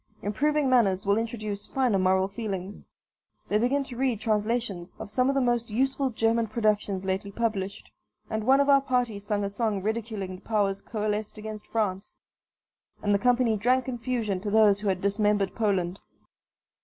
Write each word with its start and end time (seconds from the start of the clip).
Improving 0.23 0.67
manners 0.67 1.05
will 1.05 1.19
introduce 1.19 1.67
finer 1.67 1.99
moral 1.99 2.27
feelings. 2.27 2.87
They 3.49 3.59
begin 3.59 3.83
to 3.83 3.95
read 3.95 4.19
translations 4.19 4.95
of 4.97 5.11
some 5.11 5.29
of 5.29 5.35
the 5.35 5.41
most 5.41 5.69
useful 5.69 6.09
German 6.09 6.47
productions 6.47 7.05
lately 7.05 7.31
published, 7.31 7.91
and 8.27 8.43
one 8.43 8.59
of 8.59 8.67
our 8.67 8.81
party 8.81 9.19
sung 9.19 9.43
a 9.43 9.47
song 9.49 9.83
ridiculing 9.83 10.37
the 10.37 10.41
powers 10.41 10.81
coalesced 10.81 11.37
against 11.37 11.67
France, 11.67 12.17
and 13.03 13.13
the 13.13 13.19
company 13.19 13.55
drank 13.57 13.85
confusion 13.85 14.39
to 14.39 14.49
those 14.49 14.79
who 14.79 14.87
had 14.87 15.01
dismembered 15.01 15.53
Poland. 15.53 15.99